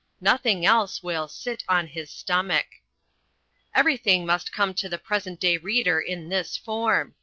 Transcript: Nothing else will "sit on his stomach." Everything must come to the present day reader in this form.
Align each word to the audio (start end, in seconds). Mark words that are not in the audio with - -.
Nothing 0.19 0.65
else 0.65 1.03
will 1.03 1.27
"sit 1.27 1.63
on 1.69 1.85
his 1.85 2.09
stomach." 2.09 2.65
Everything 3.75 4.25
must 4.25 4.51
come 4.51 4.73
to 4.73 4.89
the 4.89 4.97
present 4.97 5.39
day 5.39 5.57
reader 5.59 5.99
in 6.01 6.27
this 6.29 6.57
form. 6.57 7.13